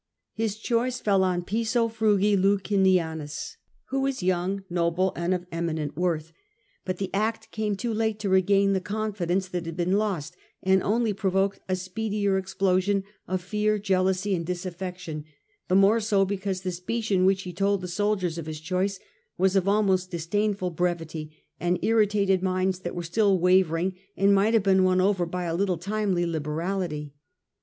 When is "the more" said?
15.67-15.99